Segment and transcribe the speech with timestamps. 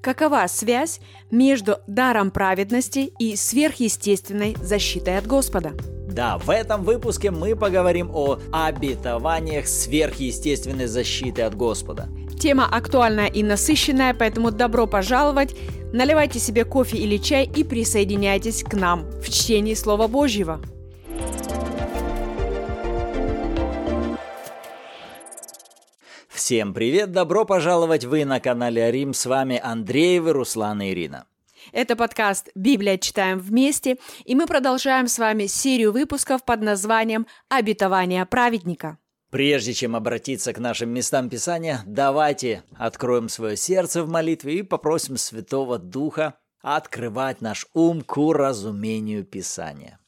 [0.00, 1.00] Какова связь
[1.30, 5.72] между даром праведности и сверхъестественной защитой от Господа?
[6.08, 12.08] Да, в этом выпуске мы поговорим о обетованиях сверхъестественной защиты от Господа.
[12.38, 15.56] Тема актуальная и насыщенная, поэтому добро пожаловать.
[15.92, 20.60] Наливайте себе кофе или чай и присоединяйтесь к нам в чтении Слова Божьего.
[26.46, 31.26] Всем привет, добро пожаловать вы на канале Рим, с вами Андреевы, Руслан и Ирина.
[31.72, 32.98] Это подкаст «Библия.
[32.98, 38.96] Читаем вместе», и мы продолжаем с вами серию выпусков под названием «Обетование праведника».
[39.30, 45.16] Прежде чем обратиться к нашим местам Писания, давайте откроем свое сердце в молитве и попросим
[45.16, 49.98] Святого Духа открывать наш ум к разумению Писания.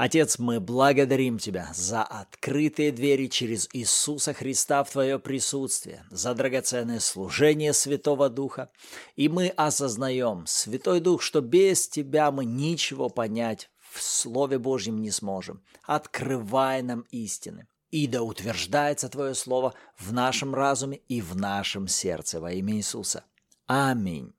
[0.00, 7.00] Отец, мы благодарим Тебя за открытые двери через Иисуса Христа в Твое присутствие, за драгоценное
[7.00, 8.70] служение Святого Духа.
[9.16, 15.10] И мы осознаем, Святой Дух, что без Тебя мы ничего понять в Слове Божьем не
[15.10, 15.62] сможем.
[15.82, 17.68] Открывай нам истины.
[17.90, 23.24] И да утверждается Твое Слово в нашем разуме и в нашем сердце во имя Иисуса.
[23.66, 24.32] Аминь.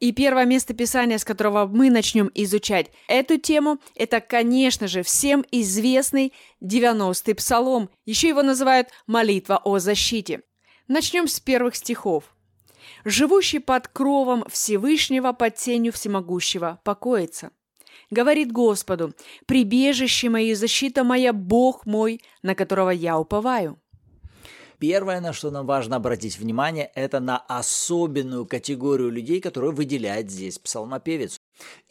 [0.00, 5.44] И первое место Писания, с которого мы начнем изучать эту тему, это, конечно же, всем
[5.50, 7.90] известный 90-й псалом.
[8.06, 10.40] Еще его называют «молитва о защите».
[10.88, 12.34] Начнем с первых стихов.
[13.04, 17.50] «Живущий под кровом Всевышнего, под тенью Всемогущего, покоится.
[18.10, 19.12] Говорит Господу,
[19.46, 23.78] прибежище мое защита моя, Бог мой, на которого я уповаю».
[24.80, 30.58] Первое, на что нам важно обратить внимание, это на особенную категорию людей, которую выделяет здесь
[30.58, 31.38] псалмопевец.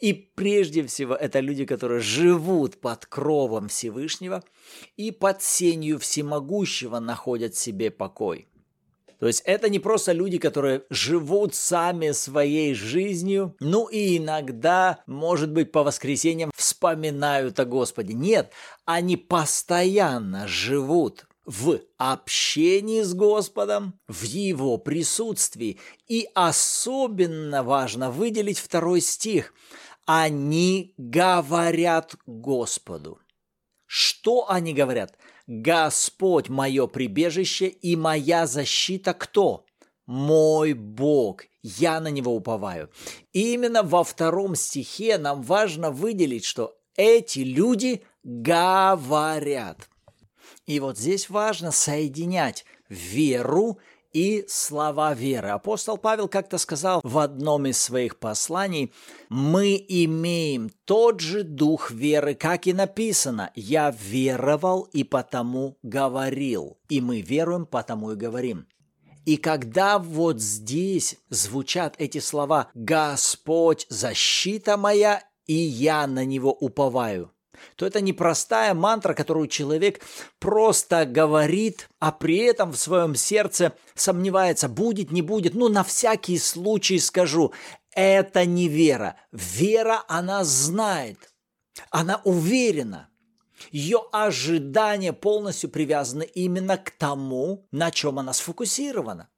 [0.00, 4.42] И прежде всего это люди, которые живут под кровом Всевышнего
[4.96, 8.48] и под сенью Всемогущего находят себе покой.
[9.20, 15.52] То есть это не просто люди, которые живут сами своей жизнью, ну и иногда, может
[15.52, 18.14] быть, по воскресеньям вспоминают о Господе.
[18.14, 18.50] Нет,
[18.84, 25.80] они постоянно живут в общении с Господом, в Его присутствии.
[26.06, 29.52] И особенно важно выделить второй стих.
[30.06, 33.18] Они говорят Господу.
[33.86, 35.18] Что они говорят?
[35.48, 39.66] Господь мое прибежище и моя защита кто?
[40.06, 42.90] Мой Бог, я на него уповаю.
[43.32, 49.89] И именно во втором стихе нам важно выделить, что эти люди говорят.
[50.66, 53.78] И вот здесь важно соединять веру
[54.12, 55.48] и слова веры.
[55.48, 58.92] Апостол Павел как-то сказал в одном из своих посланий,
[59.28, 67.00] «Мы имеем тот же дух веры, как и написано, «Я веровал и потому говорил», и
[67.00, 68.66] мы веруем, потому и говорим».
[69.26, 77.30] И когда вот здесь звучат эти слова «Господь, защита моя, и я на него уповаю»,
[77.76, 80.00] то это не простая мантра, которую человек
[80.38, 85.54] просто говорит, а при этом в своем сердце сомневается, будет, не будет.
[85.54, 87.52] Ну, на всякий случай скажу,
[87.92, 89.16] это не вера.
[89.32, 91.32] Вера, она знает,
[91.90, 93.08] она уверена.
[93.70, 99.29] Ее ожидания полностью привязаны именно к тому, на чем она сфокусирована.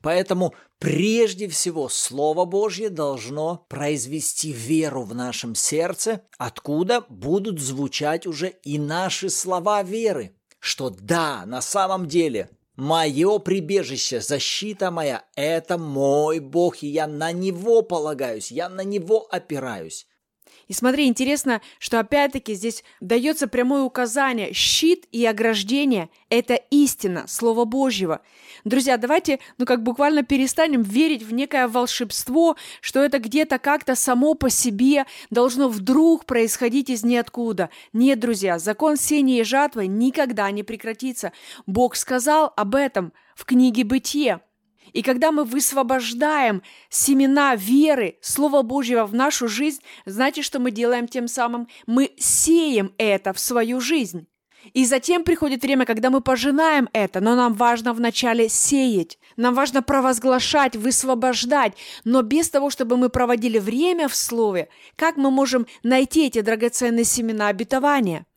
[0.00, 8.48] Поэтому прежде всего Слово Божье должно произвести веру в нашем сердце, откуда будут звучать уже
[8.62, 16.40] и наши слова веры, что да, на самом деле Мое прибежище, защита моя– это мой
[16.40, 20.08] Бог, и я на Него полагаюсь, я на Него опираюсь.
[20.68, 24.52] И смотри, интересно, что опять-таки здесь дается прямое указание.
[24.52, 28.22] Щит и ограждение– это истина, Слово Божьего.
[28.64, 34.34] Друзья, давайте, ну как буквально перестанем верить в некое волшебство, что это где-то как-то само
[34.34, 37.70] по себе должно вдруг происходить из ниоткуда.
[37.92, 41.32] Нет, друзья, закон сения и жатвы никогда не прекратится.
[41.66, 44.40] Бог сказал об этом в книге «Бытие».
[44.92, 51.08] И когда мы высвобождаем семена веры, Слова Божьего в нашу жизнь, знаете, что мы делаем
[51.08, 51.68] тем самым?
[51.86, 54.26] Мы сеем это в свою жизнь.
[54.72, 59.82] И затем приходит время, когда мы пожинаем это, но нам важно вначале сеять, нам важно
[59.82, 61.74] провозглашать, высвобождать,
[62.04, 67.04] но без того, чтобы мы проводили время в Слове, как мы можем найти эти драгоценные
[67.04, 68.24] семена обетования–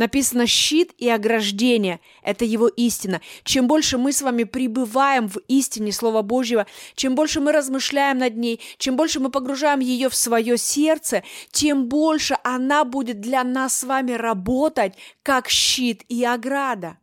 [0.00, 3.20] Написано «щит и ограждение»– это его истина.
[3.44, 8.34] Чем больше мы с вами пребываем в истине Слова Божьего, чем больше мы размышляем над
[8.34, 13.80] ней, чем больше мы погружаем ее в свое сердце, тем больше она будет для нас
[13.80, 16.96] с вами работать как щит и ограда.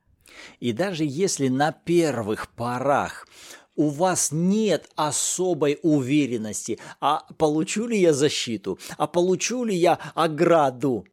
[0.60, 3.28] И даже если на первых порах
[3.76, 11.06] у вас нет особой уверенности, а получу ли я защиту, а получу ли я ограду,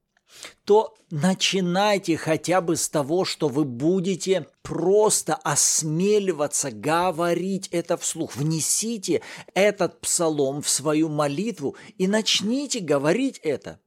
[0.64, 8.36] то начинайте хотя бы с того, что вы будете просто осмеливаться говорить это вслух.
[8.36, 9.22] Внесите
[9.54, 13.80] этот псалом в свою молитву и начните говорить это.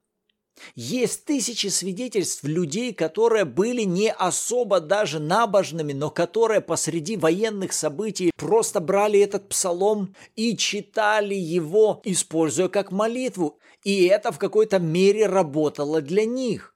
[0.74, 8.30] Есть тысячи свидетельств людей, которые были не особо даже набожными, но которые посреди военных событий
[8.36, 13.58] просто брали этот псалом и читали его, используя как молитву.
[13.84, 16.74] И это в какой-то мере работало для них.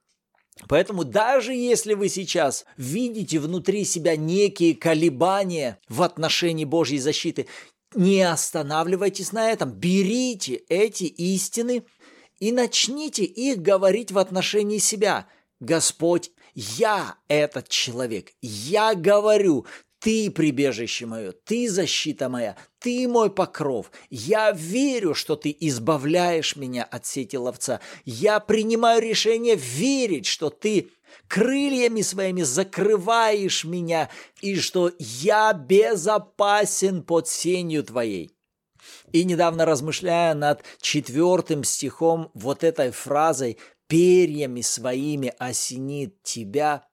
[0.67, 7.47] Поэтому даже если вы сейчас видите внутри себя некие колебания в отношении Божьей защиты,
[7.95, 11.83] не останавливайтесь на этом, берите эти истины
[12.43, 15.27] и начните их говорить в отношении себя.
[15.61, 19.65] Господь, я этот человек, я говорю,
[19.99, 23.93] ты прибежище мое, ты защита моя, ты мой покров.
[24.09, 27.79] Я верю, что ты избавляешь меня от сети ловца.
[28.03, 30.89] Я принимаю решение верить, что ты
[31.29, 34.09] крыльями своими закрываешь меня
[34.41, 38.32] и что я безопасен под сенью твоей.
[39.13, 43.57] И недавно размышляя над четвертым стихом вот этой фразой
[43.87, 46.85] «перьями своими осенит тебя»,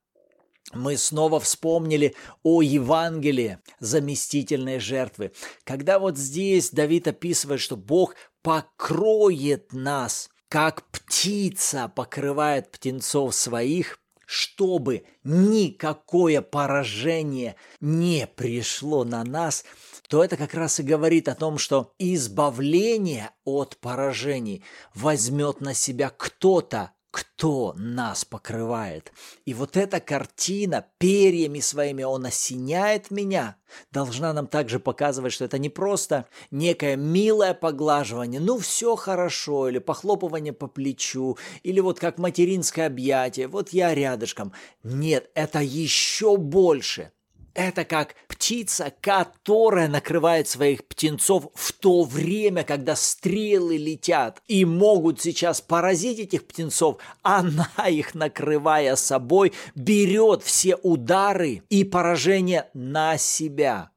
[0.72, 2.14] мы снова вспомнили
[2.44, 5.32] о Евангелии заместительной жертвы.
[5.64, 13.99] Когда вот здесь Давид описывает, что Бог покроет нас, как птица покрывает птенцов своих,
[14.30, 19.64] чтобы никакое поражение не пришло на нас,
[20.08, 24.62] то это как раз и говорит о том, что избавление от поражений
[24.94, 29.12] возьмет на себя кто-то, кто нас покрывает.
[29.44, 33.56] И вот эта картина перьями своими он осеняет меня,
[33.90, 39.78] должна нам также показывать, что это не просто некое милое поглаживание, ну все хорошо, или
[39.78, 44.52] похлопывание по плечу, или вот как материнское объятие, вот я рядышком.
[44.82, 47.12] Нет, это еще больше–
[47.54, 55.20] это как птица, которая накрывает своих птенцов в то время, когда стрелы летят и могут
[55.20, 56.98] сейчас поразить этих птенцов.
[57.22, 63.90] Она их, накрывая собой, берет все удары и поражения на себя.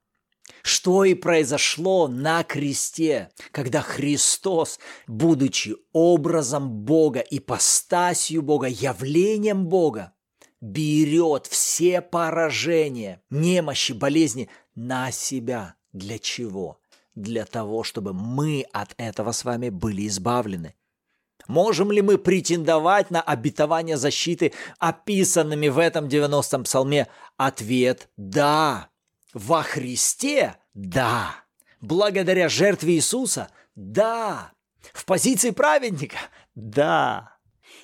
[0.62, 10.14] Что и произошло на кресте, когда Христос, будучи образом Бога, ипостасью Бога, явлением Бога,
[10.64, 15.76] берет все поражения, немощи, болезни на себя.
[15.92, 16.80] Для чего?
[17.16, 20.74] Для того, чтобы мы от этого с вами были избавлены.
[21.48, 27.08] Можем ли мы претендовать на обетование защиты, описанными в этом 90-м псалме?
[27.36, 28.90] Ответ– да.
[29.34, 31.44] Во Христе– да.
[31.82, 34.54] Благодаря жертве Иисуса– да.
[34.94, 36.18] В позиции праведника–
[36.56, 37.33] да.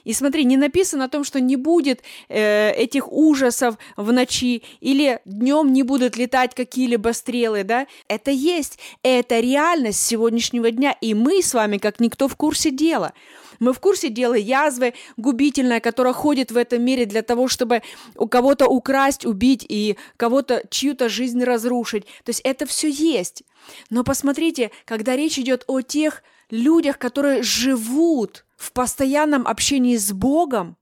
[0.03, 5.19] И смотри, не написано о том, что не будет э, этих ужасов в ночи или
[5.25, 7.87] днем не будут летать какие-либо стрелы, да?
[8.07, 13.13] Это есть, это реальность сегодняшнего дня, и мы с вами, как никто, в курсе дела.
[13.59, 17.81] Мы в курсе дела язвы губительная, которая ходит в этом мире для того, чтобы
[18.15, 22.05] у кого-то украсть, убить и кого-то чью-то жизнь разрушить.
[22.23, 23.43] То есть это все есть.
[23.89, 30.77] Но посмотрите, когда речь идет о тех людях, которые живут в постоянном общении с Богом,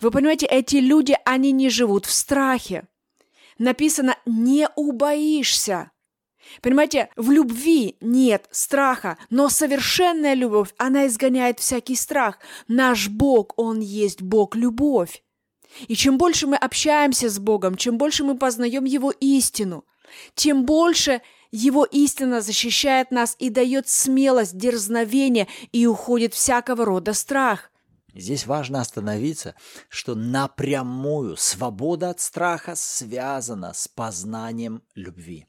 [0.00, 2.86] вы понимаете, эти люди, они не живут в страхе.
[3.58, 5.90] Написано «не убоишься».
[6.62, 12.38] Понимаете, в любви нет страха, но совершенная любовь, она изгоняет всякий страх.
[12.68, 15.24] Наш Бог, Он есть Бог-любовь.
[15.88, 19.84] И чем больше мы общаемся с Богом, чем больше мы познаем Его истину,
[20.34, 27.70] тем больше его истина защищает нас и дает смелость, дерзновение, и уходит всякого рода страх.
[28.14, 29.54] Здесь важно остановиться,
[29.88, 35.46] что напрямую свобода от страха связана с познанием любви.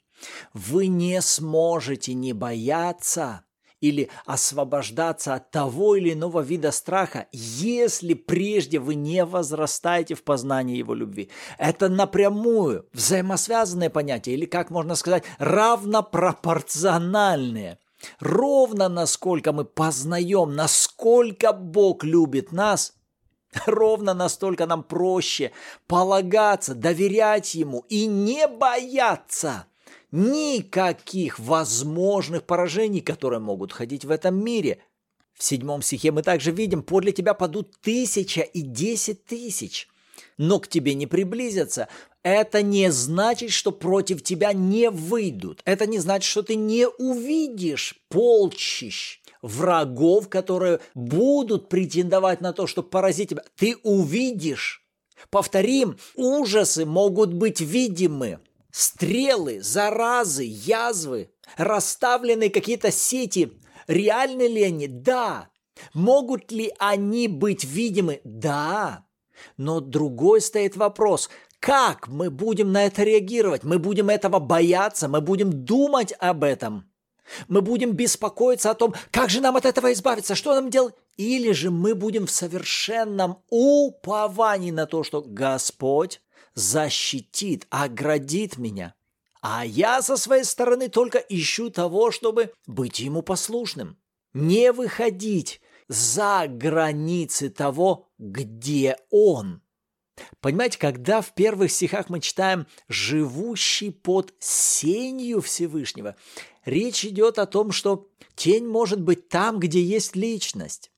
[0.54, 3.44] Вы не сможете не бояться
[3.82, 10.78] или освобождаться от того или иного вида страха, если прежде вы не возрастаете в познании
[10.78, 11.30] его любви.
[11.58, 17.78] Это напрямую взаимосвязанные понятия, или, как можно сказать, равнопропорциональные.
[18.20, 22.94] Ровно насколько мы познаем, насколько Бог любит нас,
[23.66, 25.54] ровно настолько нам проще
[25.88, 29.66] полагаться, доверять Ему и не бояться–
[30.12, 34.84] никаких возможных поражений, которые могут ходить в этом мире.
[35.34, 39.88] В седьмом стихе мы также видим, подле тебя падут тысяча и десять тысяч,
[40.38, 41.90] но к тебе не приблизятся.
[42.24, 45.62] это не значит, что против тебя не выйдут.
[45.66, 52.90] Это не значит, что ты не увидишь полчищ врагов, которые будут претендовать на то, чтобы
[52.90, 53.44] поразить тебя.
[53.56, 54.84] Ты увидишь.
[55.30, 58.40] Повторим, ужасы могут быть видимы.
[58.72, 63.54] Стрелы, заразы, язвы, расставлены какие-то сети.
[63.88, 64.88] Реальны ли они?
[64.88, 65.50] Да.
[65.94, 68.22] Могут ли они быть видимы?
[68.24, 69.06] Да.
[69.56, 73.64] Но другой стоит вопрос, как мы будем на это реагировать?
[73.64, 76.92] Мы будем этого бояться, мы будем думать об этом.
[77.48, 80.96] Мы будем беспокоиться о том, как же нам от этого избавиться, что нам делать.
[81.18, 86.22] Или же мы будем в совершенном уповании на то, что Господь
[86.58, 88.96] защитит, оградит меня.
[89.42, 93.98] А я со своей стороны только ищу того, чтобы быть ему послушным.
[94.34, 99.62] Не выходить за границы того, где он.
[100.42, 106.16] Понимаете, когда в первых стихах мы читаем «живущий под сенью Всевышнего»,
[106.66, 110.92] речь идет о том, что тень может быть там, где есть личность.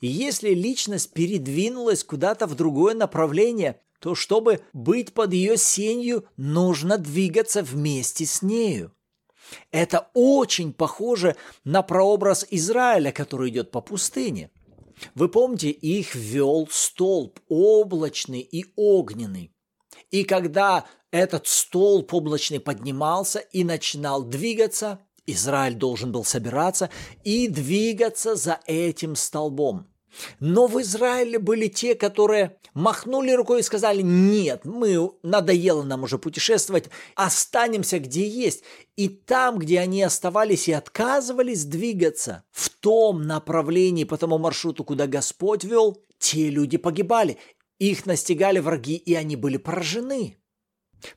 [0.00, 6.98] И если личность передвинулась куда-то в другое направление, то чтобы быть под ее сенью, нужно
[6.98, 8.92] двигаться вместе с нею.
[9.70, 14.50] Это очень похоже на прообраз Израиля, который идет по пустыне.
[15.14, 19.52] Вы помните, их вел столб облачный и огненный.
[20.10, 26.90] И когда этот столб облачный поднимался и начинал двигаться, Израиль должен был собираться
[27.24, 29.89] и двигаться за этим столбом.
[30.38, 36.18] Но в Израиле были те, которые махнули рукой и сказали, нет, мы, надоело нам уже
[36.18, 38.64] путешествовать, останемся где есть.
[38.96, 45.06] И там, где они оставались и отказывались двигаться в том направлении, по тому маршруту, куда
[45.06, 47.38] Господь вел, те люди погибали.
[47.78, 50.39] Их настигали враги, и они были поражены.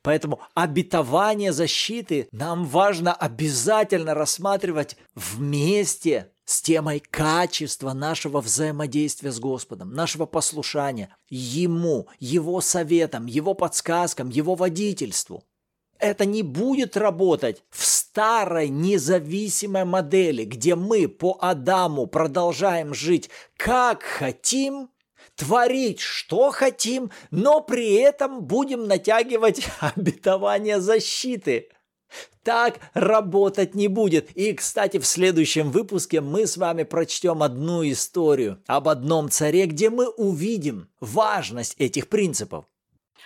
[0.02, 9.94] Поэтому обетование защиты нам важно обязательно рассматривать вместе с темой качества нашего взаимодействия с Господом,
[9.94, 15.44] нашего послушания Ему, Его советам, Его подсказкам, Его водительству.
[16.00, 24.04] Это не будет работать в старой независимой модели, где мы по Адаму продолжаем жить как
[24.04, 24.90] хотим,
[25.36, 31.70] творить, что хотим, но при этом будем натягивать обетование защиты–
[32.44, 34.32] так работать не будет.
[34.32, 39.90] И, кстати, в следующем выпуске мы с вами прочтем одну историю об одном царе, где
[39.90, 42.66] мы увидим важность этих принципов.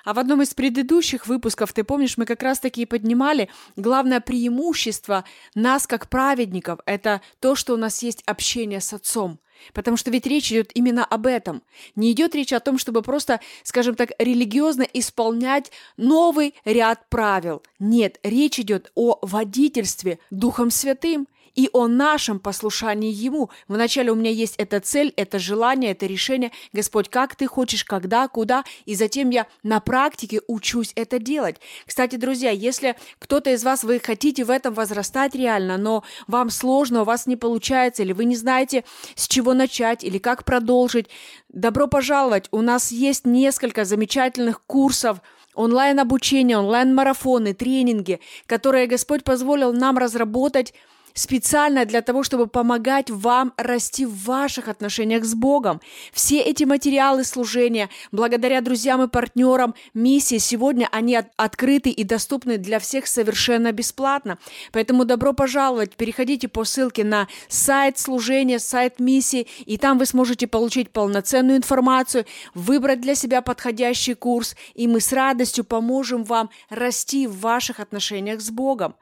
[0.03, 5.25] А в одном из предыдущих выпусков, ты помнишь, мы как раз-таки и поднимали главное преимущество
[5.55, 9.39] нас как праведников– это то, что у нас есть общение с Отцом.
[9.73, 11.63] Потому что ведь речь идет именно об этом.
[11.95, 17.63] Не идет речь о том, чтобы просто, скажем так, религиозно исполнять новый ряд правил.
[17.79, 21.27] Нет, речь идет о водительстве Духом Святым
[21.57, 23.49] и о нашем послушании Ему.
[23.67, 26.51] Вначале у меня есть эта цель, это желание, это решение.
[26.71, 28.63] Господь, как ты хочешь, когда, куда.
[28.85, 31.57] И затем я на практике учусь это делать.
[31.85, 37.01] Кстати, друзья, если кто-то из вас, вы хотите в этом возрастать реально, но вам сложно,
[37.01, 38.83] у вас не получается, или вы не знаете,
[39.15, 41.07] с чего начать, или как продолжить,
[41.49, 42.47] добро пожаловать.
[42.51, 45.17] У нас есть несколько замечательных курсов,
[45.55, 50.75] онлайн-обучение, онлайн-марафоны, тренинги, которые Господь позволил нам разработать
[51.17, 55.81] специально для того, чтобы помогать вам расти в ваших отношениях с Богом.
[56.13, 62.57] Все эти материалы служения, благодаря друзьям и партнерам миссии, сегодня они от- открыты и доступны
[62.57, 64.37] для всех совершенно бесплатно.
[64.71, 70.45] Поэтому добро пожаловать, переходите по ссылке на сайт служения, сайт миссии, и там вы сможете
[70.47, 77.25] получить полноценную информацию, выбрать для себя подходящий курс, и мы с радостью поможем вам расти
[77.25, 78.95] в ваших отношениях с Богом.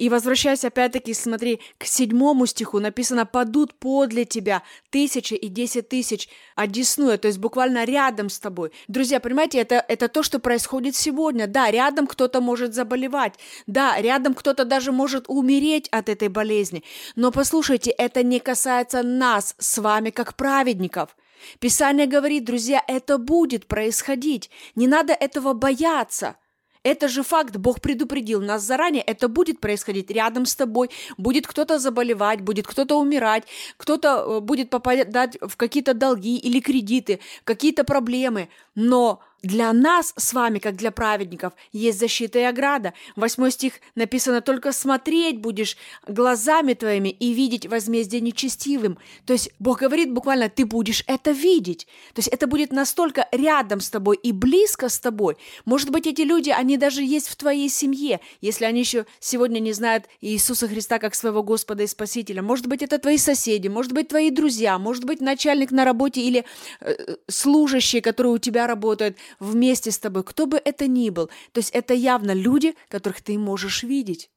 [0.00, 6.30] И возвращаясь опять-таки, смотри, к седьмому стиху написано «падут подле тебя тысячи и десять тысяч,
[6.56, 8.72] одесную», то есть буквально рядом с тобой.
[8.88, 11.46] Друзья, понимаете, это, это то, что происходит сегодня.
[11.46, 13.34] Да, рядом кто-то может заболевать,
[13.66, 16.82] да, рядом кто-то даже может умереть от этой болезни.
[17.14, 21.14] Но послушайте, это не касается нас с вами как праведников.
[21.58, 24.50] Писание говорит, друзья, это будет происходить.
[24.76, 26.36] Не надо этого бояться.
[26.82, 31.78] Это же факт, Бог предупредил нас заранее, это будет происходить рядом с тобой, будет кто-то
[31.78, 33.44] заболевать, будет кто-то умирать,
[33.76, 40.32] кто-то э, будет попадать в какие-то долги или кредиты, какие-то проблемы, но для нас с
[40.32, 42.92] вами, как для праведников, есть защита и ограда.
[43.16, 48.98] Восьмой стих написано, только смотреть будешь глазами твоими и видеть возмездие нечестивым.
[49.26, 51.86] То есть Бог говорит буквально, ты будешь это видеть.
[52.14, 55.36] То есть это будет настолько рядом с тобой и близко с тобой.
[55.64, 59.72] Может быть, эти люди, они даже есть в твоей семье, если они еще сегодня не
[59.72, 62.42] знают Иисуса Христа как своего Господа и Спасителя.
[62.42, 66.44] Может быть, это твои соседи, может быть, твои друзья, может быть, начальник на работе или
[66.80, 66.94] э,
[67.28, 71.28] служащие, которые у тебя работают вместе с тобой, кто бы это ни был.
[71.52, 74.30] То есть это явно люди, которых ты можешь видеть.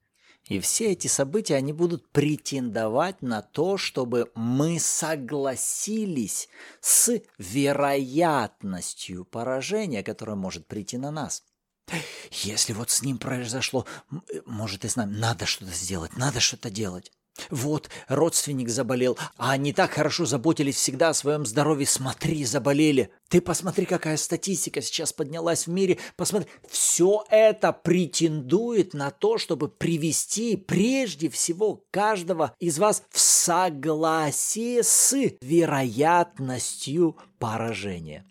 [0.49, 6.49] И все эти события, они будут претендовать на то, чтобы мы согласились
[6.81, 11.43] с вероятностью поражения, которое может прийти на нас.
[12.31, 13.85] Если вот с ним произошло,
[14.45, 17.11] может и с нами, надо что-то сделать, надо что-то делать.
[17.49, 21.87] Вот, родственник заболел, а они так хорошо заботились всегда о своем здоровье.
[21.87, 23.11] Смотри, заболели.
[23.27, 25.97] Ты посмотри, какая статистика сейчас поднялась в мире.
[26.15, 34.83] Посмотри, все это претендует на то, чтобы привести прежде всего каждого из вас в согласие
[34.83, 38.25] с вероятностью поражения.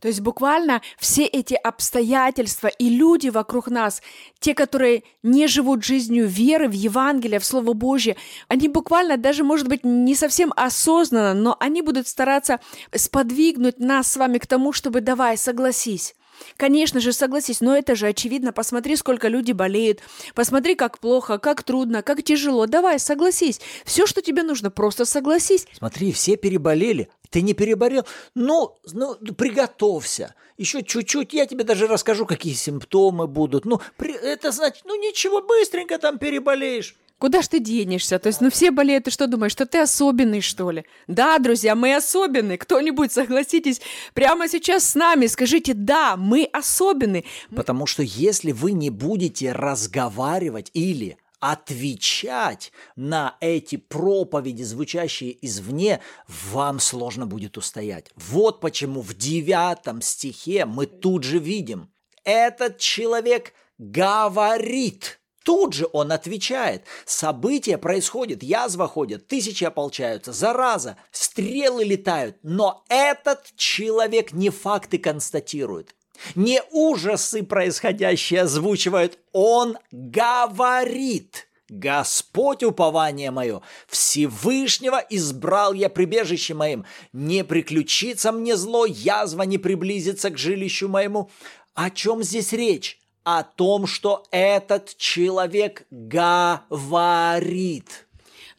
[0.00, 4.02] То есть буквально все эти обстоятельства и люди вокруг нас,
[4.38, 8.16] те, которые не живут жизнью веры в Евангелие, в Слово Божье,
[8.48, 12.60] они буквально даже, может быть, не совсем осознанно, но они будут стараться
[12.94, 16.14] сподвигнуть нас с вами к тому, чтобы давай, согласись.
[16.56, 18.52] Конечно же, согласись, но это же очевидно.
[18.52, 20.00] Посмотри, сколько люди болеют.
[20.34, 22.66] Посмотри, как плохо, как трудно, как тяжело.
[22.66, 23.60] Давай, согласись.
[23.84, 25.66] Все, что тебе нужно, просто согласись.
[25.76, 27.08] Смотри, все переболели.
[27.30, 28.04] Ты не переболел?
[28.34, 30.34] Ну, ну приготовься.
[30.56, 33.64] Еще чуть-чуть, я тебе даже расскажу, какие симптомы будут.
[33.64, 36.96] Ну, при, это значит, ну ничего, быстренько там переболеешь.
[37.20, 38.18] Куда ж ты денешься?
[38.18, 40.86] То есть, ну все болеют, ты что думаешь, что ты особенный, что ли?
[41.06, 42.56] Да, друзья, мы особенные.
[42.56, 43.82] Кто-нибудь, согласитесь,
[44.14, 47.24] прямо сейчас с нами, скажите, да, мы особенные.
[47.54, 56.80] Потому что если вы не будете разговаривать или отвечать на эти проповеди, звучащие извне, вам
[56.80, 58.10] сложно будет устоять.
[58.16, 61.90] Вот почему в девятом стихе мы тут же видим,
[62.24, 65.18] этот человек говорит–
[65.50, 66.84] Тут же он отвечает.
[67.04, 72.36] События происходят, язва ходит, тысячи ополчаются, зараза, стрелы летают.
[72.44, 75.96] Но этот человек не факты констатирует,
[76.36, 79.18] не ужасы происходящие озвучивает.
[79.32, 81.48] Он говорит.
[81.68, 86.84] Господь упование мое, Всевышнего избрал я прибежище моим.
[87.12, 91.28] Не приключится мне зло, язва не приблизится к жилищу моему.
[91.74, 92.99] О чем здесь речь?
[93.24, 96.70] О том, что этот человек говорит.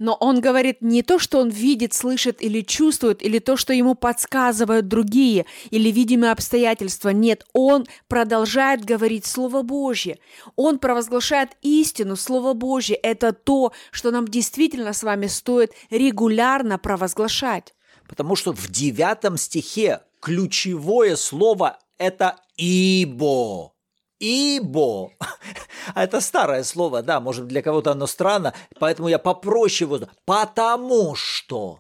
[0.02, 3.94] Но он говорит не то, что он видит, слышит или чувствует, или то, что ему
[3.94, 7.10] подсказывают другие, или видимые обстоятельства.
[7.10, 10.18] Нет, он продолжает говорить Слово Божье.
[10.56, 12.96] Он провозглашает истину, Слово Божье.
[12.96, 17.76] Это то, что нам действительно с вами стоит регулярно провозглашать.
[18.10, 23.74] Потому что в девятом стихе ключевое слово– это «ибо».
[24.22, 25.14] Ибо.
[25.96, 30.08] Это старое слово, да, может для кого-то оно странно, поэтому я попроще его.
[30.26, 31.80] Потому что.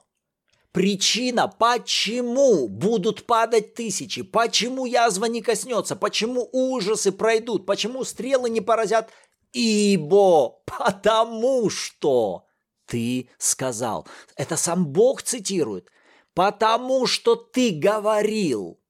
[0.72, 8.62] Причина, почему будут падать тысячи, почему язва не коснется, почему ужасы пройдут, почему стрелы не
[8.62, 9.12] поразят,
[9.52, 12.46] ибо, потому что
[12.88, 14.08] ты сказал.
[14.36, 15.90] Это сам Бог цитирует.
[16.34, 18.81] Потому что ты говорил.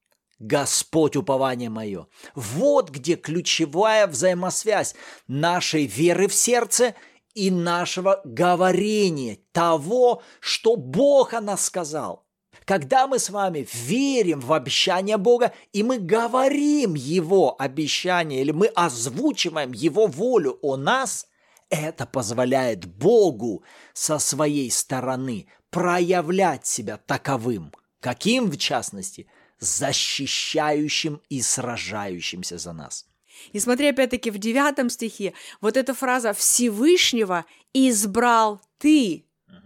[0.41, 2.07] Господь упование мое.
[2.33, 4.95] Вот где ключевая взаимосвязь
[5.27, 6.95] нашей веры в сердце
[7.35, 12.25] и нашего говорения, того, что Бог о нас сказал.
[12.65, 18.65] Когда мы с вами верим в обещание Бога, и мы говорим Его обещание, или мы
[18.67, 21.27] озвучиваем Его волю о нас,
[21.69, 27.71] это позволяет Богу со своей стороны проявлять себя таковым.
[27.99, 29.27] Каким, в частности–
[29.61, 33.05] защищающим и сражающимся за нас.
[33.53, 39.25] И смотри, опять-таки, в девятом стихе, вот эта фраза «Всевышнего избрал ты»,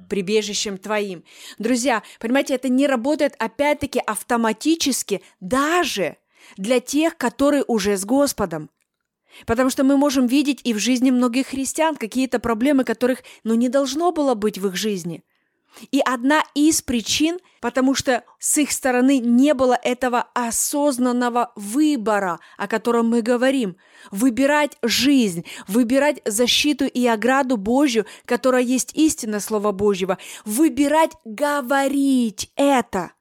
[0.09, 1.23] прибежищем твоим.
[1.57, 6.17] Друзья, понимаете, это не работает опять-таки автоматически даже
[6.57, 8.69] для тех, которые уже с Господом.
[9.47, 13.67] Потому что мы можем видеть и в жизни многих христиан какие-то проблемы, которых ну, не
[13.67, 15.23] должно было быть в их жизни–
[15.91, 22.67] и одна из причин, потому что с их стороны не было этого осознанного выбора, о
[22.67, 23.77] котором мы говорим.
[24.11, 30.17] Выбирать жизнь, выбирать защиту и ограду Божью, которая есть истина Слова Божьего.
[30.45, 33.11] Выбирать говорить это.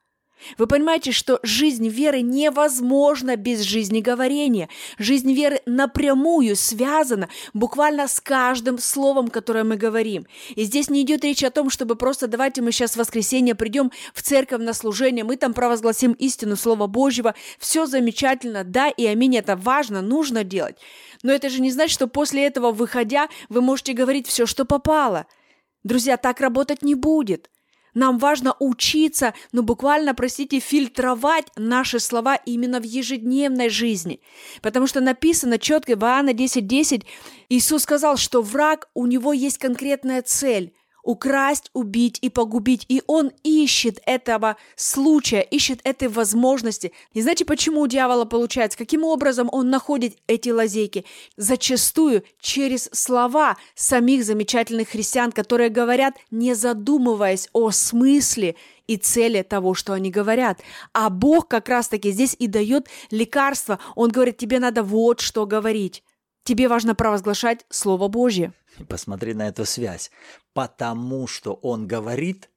[0.57, 4.69] Вы понимаете, что жизнь веры невозможна без жизни говорения.
[4.99, 10.27] Жизнь веры напрямую связана буквально с каждым словом, которое мы говорим.
[10.55, 13.91] И здесь не идет речь о том, чтобы просто давайте мы сейчас в воскресенье придем
[14.13, 17.33] в церковь на служение, мы там провозгласим истину Слова Божьего.
[17.57, 20.75] Все замечательно, да, и аминь, это важно, нужно делать.
[21.23, 25.25] Но это же не значит, что после этого, выходя, вы можете говорить все, что попало.
[25.83, 27.49] Друзья, так работать не будет.
[27.95, 34.21] Нам важно учиться, ну буквально, простите, фильтровать наши слова именно в ежедневной жизни.
[34.61, 37.05] Потому что написано четко в Иоанна 10.10, 10,
[37.49, 40.73] Иисус сказал, что враг, у него есть конкретная цель–
[41.05, 42.85] украсть, убить и погубить.
[42.89, 46.91] И он ищет этого случая, ищет этой возможности.
[47.13, 48.77] И знаете, почему у дьявола получается?
[48.77, 51.05] Каким образом он находит эти лазейки?
[51.37, 58.55] Зачастую через слова самих замечательных христиан, которые говорят, не задумываясь о смысле
[58.87, 60.59] и цели того, что они говорят.
[60.93, 63.79] А Бог как раз-таки здесь и дает лекарство.
[63.95, 66.03] Он говорит, тебе надо вот что говорить.
[66.43, 68.53] Тебе важно провозглашать Слово Божье.
[68.87, 70.11] Посмотри на эту связь.
[70.53, 72.49] Потому что он говорит,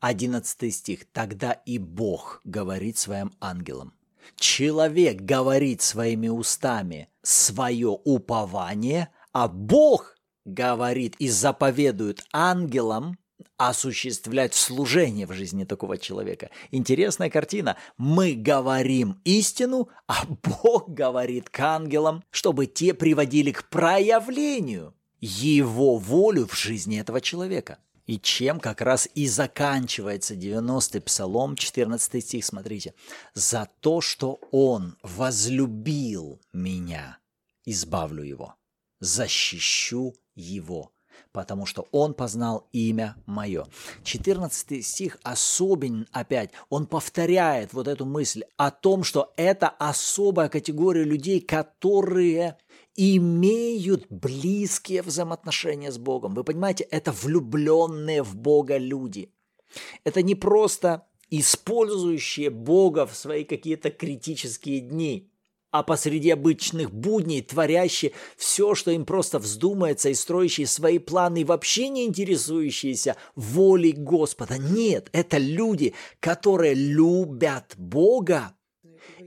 [0.00, 3.94] 11 стих, тогда и Бог говорит своим ангелам.
[4.36, 13.18] Человек говорит своими устами свое упование, а Бог говорит и заповедует ангелам
[13.56, 16.50] осуществлять служение в жизни такого человека.
[16.70, 17.76] Интересная картина.
[17.96, 26.46] Мы говорим истину, а Бог говорит к ангелам, чтобы те приводили к проявлению его волю
[26.46, 27.78] в жизни этого человека.
[28.08, 32.94] И чем как раз и заканчивается 90-й псалом, 14 стих, смотрите.
[33.34, 37.18] «За то, что он возлюбил меня,
[37.66, 38.54] избавлю его,
[38.98, 40.90] защищу его,
[41.32, 43.66] потому что он познал имя мое».
[44.04, 51.04] 14 стих особен опять, он повторяет вот эту мысль о том, что это особая категория
[51.04, 52.56] людей, которые
[52.98, 56.34] имеют близкие взаимоотношения с Богом.
[56.34, 59.32] Вы понимаете, это влюбленные в Бога люди.
[60.02, 65.30] Это не просто использующие Бога в свои какие-то критические дни,
[65.70, 71.44] а посреди обычных будней творящие все, что им просто вздумается, и строящие свои планы, и
[71.44, 74.58] вообще не интересующиеся волей Господа.
[74.58, 78.56] Нет, это люди, которые любят Бога.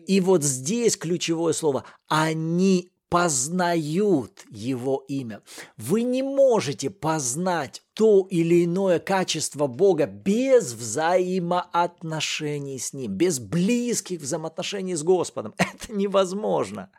[0.07, 1.86] И вот здесь ключевое слово.
[2.07, 5.41] Они познают Его имя.
[5.76, 14.21] Вы не можете познать то или иное качество Бога без взаимоотношений с Ним, без близких
[14.21, 15.54] взаимоотношений с Господом.
[15.58, 16.89] Это невозможно.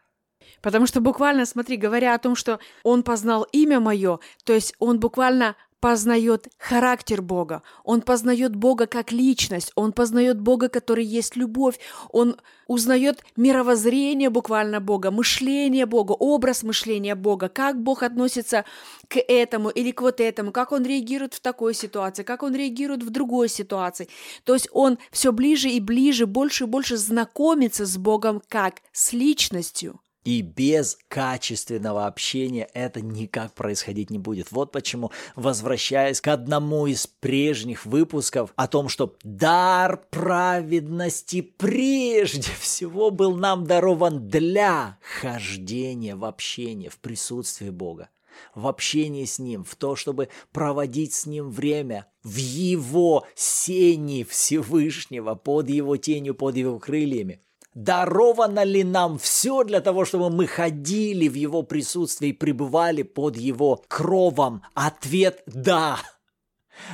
[0.60, 5.00] Потому что буквально, смотри, говоря о том, что он познал имя мое, то есть он
[5.00, 11.80] буквально познает характер Бога, он познает Бога как личность, он познает Бога, который есть любовь,
[12.12, 12.36] он
[12.68, 18.64] узнает мировоззрение буквально Бога, мышление Бога, образ мышления Бога, как Бог относится
[19.08, 23.02] к этому или к вот этому, как он реагирует в такой ситуации, как он реагирует
[23.02, 24.08] в другой ситуации.
[24.44, 29.12] То есть он все ближе и ближе, больше и больше знакомится с Богом как с
[29.12, 29.98] личностью.
[30.24, 34.52] И без качественного общения это никак происходить не будет.
[34.52, 43.10] Вот почему, возвращаясь к одному из прежних выпусков о том, что дар праведности прежде всего
[43.10, 48.08] был нам дарован для хождения в общение, в присутствии Бога
[48.54, 55.34] в общении с Ним, в то, чтобы проводить с Ним время в Его сени Всевышнего,
[55.34, 57.40] под Его тенью, под Его крыльями
[57.74, 63.36] даровано ли нам все для того, чтобы мы ходили в Его присутствии и пребывали под
[63.36, 64.62] Его кровом?
[64.74, 65.98] Ответ– да.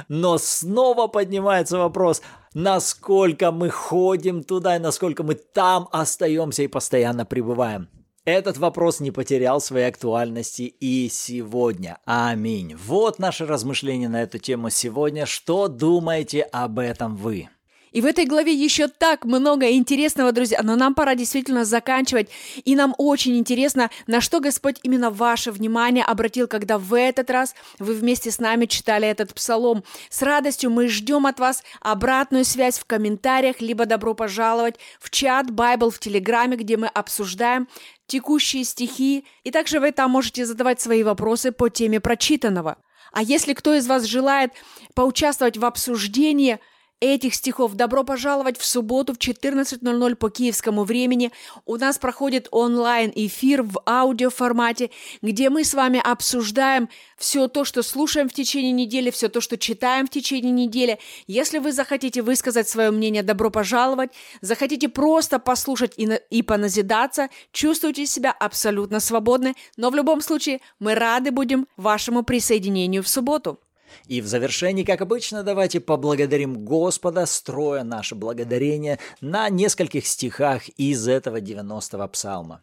[0.09, 2.23] Но снова поднимается вопрос,
[2.55, 7.89] насколько мы ходим туда и насколько мы там остаемся и постоянно пребываем.
[8.25, 11.97] Этот вопрос не потерял своей актуальности и сегодня.
[12.05, 12.75] Аминь.
[12.77, 15.25] Вот наше размышление на эту тему сегодня.
[15.25, 17.49] Что думаете об этом вы?
[17.93, 22.29] И в этой главе еще так много интересного, друзья, но нам пора действительно заканчивать.
[22.65, 27.55] И нам очень интересно, на что Господь именно ваше внимание обратил, когда в этот раз
[27.79, 29.85] вы вместе с нами читали этот псалом.
[30.11, 35.47] С радостью мы ждем от вас обратную связь в комментариях, либо добро пожаловать в чат
[35.47, 37.69] Bible в Телеграме, где мы обсуждаем
[38.07, 42.79] текущие стихи, и также вы там можете задавать свои вопросы по теме прочитанного.
[43.13, 44.53] А если кто из вас желает
[44.95, 46.59] поучаствовать в обсуждении–
[47.01, 47.75] этих стихов.
[47.75, 51.33] Добро пожаловать в субботу в 14.00 по киевскому времени.
[51.65, 54.91] У нас проходит онлайн-эфир в аудиоформате,
[55.23, 59.57] где мы с вами обсуждаем все то, что слушаем в течение недели, все то, что
[59.57, 60.99] читаем в течение недели.
[61.27, 64.11] Если вы захотите высказать свое мнение, добро пожаловать.
[64.41, 69.55] Захотите просто послушать и, на, и поназидаться, чувствуйте себя абсолютно свободны.
[69.77, 73.61] Но в любом случае мы рады будем вашему присоединению в субботу.
[74.07, 81.09] И в завершении, как обычно, давайте поблагодарим Господа, строя наше благодарение на нескольких стихах из
[81.09, 82.61] этого 90-го псалма.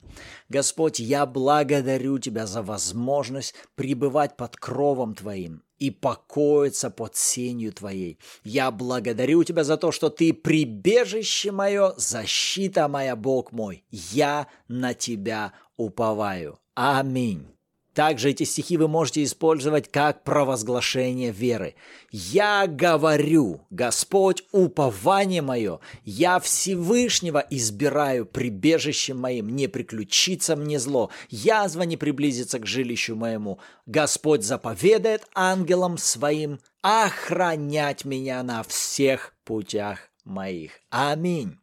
[0.49, 8.17] Господь, я благодарю Тебя за возможность пребывать под кровом Твоим и покоиться под сенью Твоей.
[8.43, 13.83] Я благодарю Тебя за то, что Ты прибежище мое, защита моя, Бог мой.
[13.89, 16.59] Я на Тебя уповаю.
[16.75, 17.54] Аминь.
[17.95, 21.75] Также эти стихи вы можете использовать как провозглашение веры.
[22.11, 31.83] «Я говорю, Господь, упование мое, я Всевышнего избираю прибежищем моим, не приключится мне зло, язва
[31.83, 33.59] не приблизится к жилищу моему.
[33.85, 40.73] Господь заповедает ангелам своим охранять меня на всех путях моих».
[40.89, 41.57] Аминь.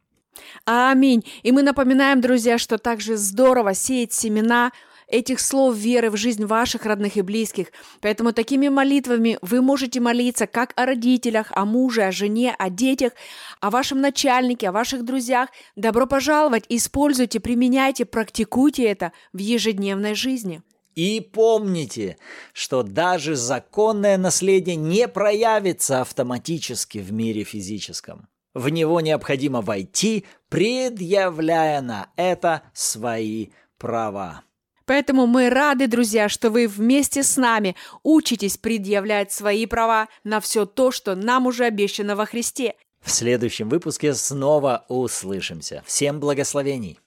[0.65, 1.23] Аминь.
[1.43, 4.71] И мы напоминаем, друзья, что также здорово сеять семена–
[5.13, 7.67] этих слов веры в жизнь ваших родных и близких.
[8.01, 13.13] Поэтому такими молитвами вы можете молиться как о родителях, о муже, о жене, о детях,
[13.61, 15.49] о вашем начальнике, о ваших друзьях.
[15.75, 20.63] Добро пожаловать, используйте, применяйте, практикуйте это в ежедневной жизни.
[20.95, 22.17] И помните,
[22.51, 28.27] что даже законное наследие не проявится автоматически в мире физическом.
[28.55, 34.43] В него необходимо войти, предъявляя на это свои права.
[34.85, 40.65] Поэтому мы рады, друзья, что вы вместе с нами учитесь предъявлять свои права на все
[40.65, 42.75] то, что нам уже обещано во Христе.
[43.01, 45.83] В следующем выпуске снова услышимся.
[45.85, 46.99] Всем благословений!